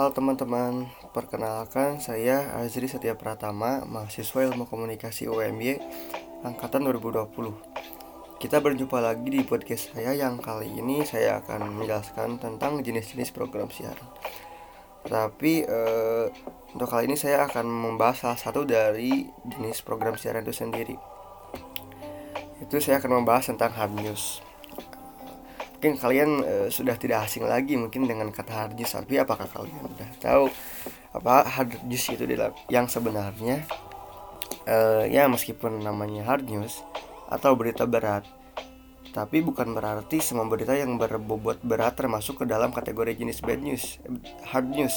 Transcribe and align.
Halo 0.00 0.16
teman-teman, 0.16 0.88
perkenalkan 1.12 2.00
saya 2.00 2.56
Azri 2.56 2.88
Setia 2.88 3.20
Pratama, 3.20 3.84
mahasiswa 3.84 4.48
Ilmu 4.48 4.64
Komunikasi 4.64 5.28
UMY 5.28 5.76
angkatan 6.40 6.88
2020. 6.88 7.28
Kita 8.40 8.64
berjumpa 8.64 8.96
lagi 8.96 9.28
di 9.28 9.44
podcast 9.44 9.92
saya 9.92 10.16
yang 10.16 10.40
kali 10.40 10.72
ini 10.72 11.04
saya 11.04 11.44
akan 11.44 11.76
menjelaskan 11.76 12.40
tentang 12.40 12.80
jenis-jenis 12.80 13.28
program 13.36 13.68
siaran. 13.68 14.08
Tapi 15.04 15.68
eh, 15.68 16.32
untuk 16.72 16.88
kali 16.88 17.04
ini 17.04 17.20
saya 17.20 17.44
akan 17.44 17.68
membahas 17.68 18.24
salah 18.24 18.40
satu 18.40 18.64
dari 18.64 19.28
jenis 19.52 19.84
program 19.84 20.16
siaran 20.16 20.48
itu 20.48 20.56
sendiri. 20.56 20.96
Itu 22.64 22.80
saya 22.80 23.04
akan 23.04 23.20
membahas 23.20 23.52
tentang 23.52 23.76
hard 23.76 24.00
news 24.00 24.40
mungkin 25.80 25.96
kalian 25.96 26.30
uh, 26.44 26.68
sudah 26.68 26.92
tidak 27.00 27.24
asing 27.24 27.48
lagi 27.48 27.72
mungkin 27.72 28.04
dengan 28.04 28.28
kata 28.28 28.52
hard 28.52 28.76
news 28.76 28.92
tapi 28.92 29.16
apakah 29.16 29.48
kalian 29.48 29.80
sudah 29.80 30.10
tahu 30.20 30.44
apa 31.16 31.48
hard 31.48 31.88
news 31.88 32.04
itu 32.04 32.28
yang 32.68 32.84
sebenarnya 32.84 33.64
uh, 34.68 35.08
ya 35.08 35.24
meskipun 35.24 35.80
namanya 35.80 36.28
hard 36.28 36.44
news 36.52 36.84
atau 37.32 37.56
berita 37.56 37.88
berat 37.88 38.28
tapi 39.16 39.40
bukan 39.40 39.72
berarti 39.72 40.20
semua 40.20 40.44
berita 40.44 40.76
yang 40.76 41.00
berbobot 41.00 41.64
berat 41.64 41.96
termasuk 41.96 42.44
ke 42.44 42.44
dalam 42.44 42.76
kategori 42.76 43.16
jenis 43.16 43.40
bad 43.40 43.64
news 43.64 43.96
hard 44.52 44.68
news. 44.68 44.92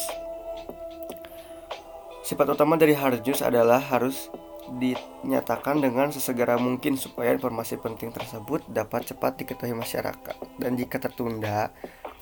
Sifat 2.28 2.60
utama 2.60 2.76
dari 2.76 2.92
hard 2.92 3.24
news 3.24 3.40
adalah 3.40 3.80
harus 3.80 4.28
dinyatakan 4.72 5.84
dengan 5.84 6.12
sesegera 6.14 6.56
mungkin 6.56 6.96
supaya 6.96 7.36
informasi 7.36 7.80
penting 7.80 8.16
tersebut 8.16 8.64
dapat 8.72 9.12
cepat 9.12 9.40
diketahui 9.44 9.76
masyarakat. 9.76 10.36
Dan 10.60 10.80
jika 10.80 11.00
tertunda 11.04 11.74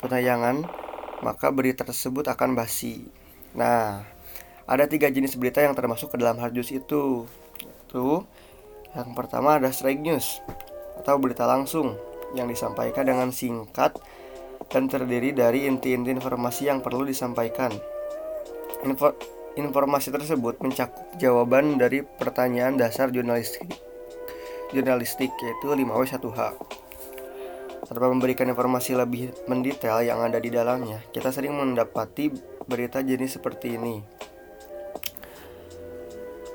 penayangan, 0.02 0.66
maka 1.22 1.54
berita 1.54 1.86
tersebut 1.86 2.26
akan 2.28 2.58
basi. 2.58 3.06
Nah, 3.54 4.02
ada 4.66 4.86
tiga 4.90 5.12
jenis 5.12 5.38
berita 5.38 5.62
yang 5.62 5.78
termasuk 5.78 6.14
ke 6.14 6.18
dalam 6.18 6.42
hard 6.42 6.58
news 6.58 6.74
itu. 6.74 7.30
Itu 7.62 8.26
yang 8.96 9.14
pertama 9.14 9.62
ada 9.62 9.70
straight 9.72 10.02
news 10.02 10.42
atau 11.00 11.16
berita 11.22 11.48
langsung 11.48 11.96
yang 12.36 12.48
disampaikan 12.48 13.08
dengan 13.08 13.30
singkat 13.32 13.96
dan 14.72 14.88
terdiri 14.88 15.36
dari 15.36 15.68
inti-inti 15.68 16.16
informasi 16.16 16.72
yang 16.72 16.80
perlu 16.80 17.04
disampaikan. 17.04 17.72
Info 18.88 19.14
Informasi 19.60 20.16
tersebut 20.16 20.64
mencakup 20.64 21.20
jawaban 21.20 21.76
dari 21.76 22.08
pertanyaan 22.08 22.80
dasar 22.80 23.12
jurnalistik, 23.12 23.68
jurnalistik 24.72 25.28
yaitu 25.44 25.76
5W1H. 25.76 26.40
Tanpa 27.84 28.08
memberikan 28.08 28.48
informasi 28.48 28.96
lebih 28.96 29.36
mendetail 29.52 30.08
yang 30.08 30.24
ada 30.24 30.40
di 30.40 30.48
dalamnya, 30.48 31.04
kita 31.12 31.36
sering 31.36 31.52
mendapati 31.52 32.32
berita 32.64 33.04
jenis 33.04 33.36
seperti 33.36 33.76
ini. 33.76 34.00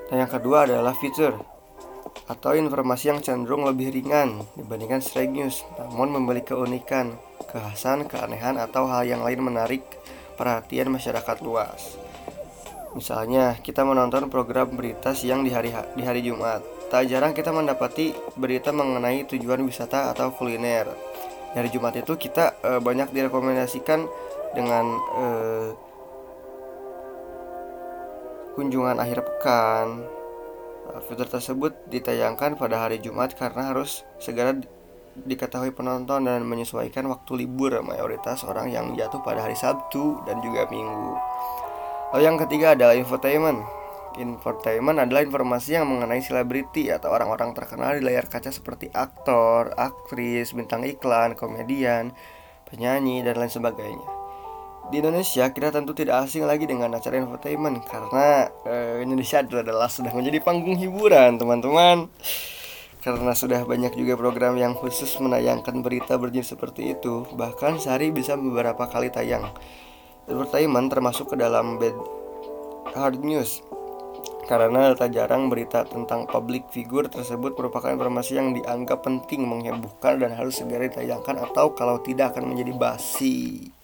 Dan 0.08 0.24
yang 0.24 0.32
kedua 0.32 0.64
adalah 0.64 0.96
feature 0.96 1.36
atau 2.32 2.56
informasi 2.56 3.12
yang 3.12 3.20
cenderung 3.20 3.68
lebih 3.68 3.92
ringan 3.92 4.40
dibandingkan 4.56 5.04
straight 5.04 5.28
news, 5.28 5.60
namun 5.76 6.16
memiliki 6.16 6.56
keunikan, 6.56 7.20
kekhasan, 7.44 8.08
keanehan, 8.08 8.56
atau 8.56 8.88
hal 8.88 9.04
yang 9.04 9.20
lain 9.20 9.44
menarik 9.44 9.84
perhatian 10.40 10.88
masyarakat 10.88 11.44
luas. 11.44 12.05
Misalnya, 12.96 13.60
kita 13.60 13.84
menonton 13.84 14.32
program 14.32 14.72
berita 14.72 15.12
siang 15.12 15.44
di 15.44 15.52
hari 15.52 15.68
di 15.92 16.00
hari 16.00 16.24
Jumat. 16.24 16.64
Tak 16.88 17.04
jarang 17.12 17.36
kita 17.36 17.52
mendapati 17.52 18.16
berita 18.40 18.72
mengenai 18.72 19.28
tujuan 19.28 19.60
wisata 19.68 20.16
atau 20.16 20.32
kuliner. 20.32 20.88
Di 21.52 21.60
hari 21.60 21.68
Jumat 21.68 21.92
itu 22.00 22.16
kita 22.16 22.56
e, 22.64 22.70
banyak 22.80 23.12
direkomendasikan 23.12 24.00
dengan 24.56 24.96
e, 24.96 25.26
kunjungan 28.56 28.96
akhir 28.96 29.20
pekan. 29.28 30.08
Eh, 30.96 31.00
fitur 31.04 31.28
tersebut 31.28 31.76
ditayangkan 31.92 32.56
pada 32.56 32.88
hari 32.88 32.96
Jumat 33.04 33.36
karena 33.36 33.76
harus 33.76 34.08
segera 34.16 34.56
diketahui 35.16 35.72
penonton 35.76 36.24
dan 36.24 36.48
menyesuaikan 36.48 37.04
waktu 37.12 37.44
libur 37.44 37.76
mayoritas 37.84 38.44
orang 38.44 38.72
yang 38.72 38.96
jatuh 38.96 39.20
pada 39.20 39.44
hari 39.44 39.56
Sabtu 39.56 40.24
dan 40.24 40.40
juga 40.40 40.64
Minggu. 40.72 41.12
Lalu 42.16 42.32
yang 42.32 42.40
ketiga 42.40 42.72
adalah 42.72 42.96
infotainment. 42.96 43.60
Infotainment 44.16 44.96
adalah 45.04 45.20
informasi 45.20 45.76
yang 45.76 45.84
mengenai 45.84 46.24
selebriti 46.24 46.88
atau 46.88 47.12
orang-orang 47.12 47.52
terkenal 47.52 47.92
di 47.92 48.08
layar 48.08 48.24
kaca 48.24 48.48
seperti 48.48 48.88
aktor, 48.88 49.76
aktris, 49.76 50.56
bintang 50.56 50.88
iklan, 50.88 51.36
komedian, 51.36 52.16
penyanyi, 52.72 53.20
dan 53.20 53.36
lain 53.36 53.52
sebagainya. 53.52 54.08
Di 54.88 55.04
Indonesia, 55.04 55.44
kita 55.52 55.68
tentu 55.68 55.92
tidak 55.92 56.24
asing 56.24 56.48
lagi 56.48 56.64
dengan 56.64 56.96
acara 56.96 57.20
infotainment 57.20 57.84
karena 57.84 58.48
uh, 58.64 58.96
Indonesia 59.04 59.44
adalah 59.44 59.92
sudah 59.92 60.16
menjadi 60.16 60.40
panggung 60.40 60.80
hiburan, 60.80 61.36
teman-teman. 61.36 62.08
Karena 63.04 63.36
sudah 63.36 63.60
banyak 63.68 63.92
juga 63.92 64.16
program 64.16 64.56
yang 64.56 64.72
khusus 64.72 65.20
menayangkan 65.20 65.84
berita 65.84 66.16
berjenis 66.16 66.48
seperti 66.48 66.96
itu, 66.96 67.28
bahkan 67.36 67.76
sehari 67.76 68.08
bisa 68.08 68.40
beberapa 68.40 68.88
kali 68.88 69.12
tayang. 69.12 69.52
Entertainment 70.26 70.90
termasuk 70.90 71.32
ke 71.32 71.36
dalam 71.38 71.78
bad 71.78 71.94
hard 72.94 73.22
news 73.22 73.62
karena 74.46 74.94
tak 74.94 75.10
jarang 75.10 75.50
berita 75.50 75.82
tentang 75.82 76.22
public 76.30 76.70
figure 76.70 77.10
tersebut 77.10 77.58
merupakan 77.58 77.90
informasi 77.90 78.38
yang 78.38 78.54
dianggap 78.54 79.02
penting 79.02 79.42
menghebohkan 79.42 80.22
dan 80.22 80.38
harus 80.38 80.62
segera 80.62 80.86
ditayangkan 80.86 81.42
atau 81.50 81.74
kalau 81.74 81.98
tidak 81.98 82.34
akan 82.34 82.54
menjadi 82.54 82.72
basi. 82.78 83.74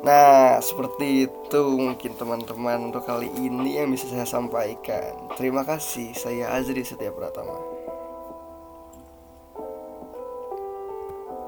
Nah, 0.00 0.60
seperti 0.64 1.28
itu 1.28 1.62
mungkin 1.76 2.16
teman-teman 2.16 2.88
untuk 2.88 3.04
kali 3.04 3.28
ini 3.36 3.76
yang 3.76 3.92
bisa 3.92 4.08
saya 4.08 4.24
sampaikan. 4.24 5.28
Terima 5.36 5.60
kasih, 5.60 6.16
saya 6.16 6.56
Azri 6.56 6.80
Setia 6.80 7.12
Pratama. 7.12 7.75